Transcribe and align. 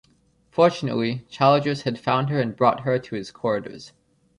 Fortunately, 0.49 1.27
Childress 1.29 1.83
had 1.83 1.99
found 1.99 2.31
her 2.31 2.41
and 2.41 2.55
brought 2.55 2.79
her 2.79 2.97
to 2.97 3.15
his 3.15 3.29
quarters. 3.29 3.91